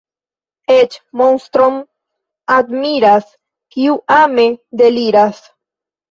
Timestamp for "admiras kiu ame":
2.55-4.47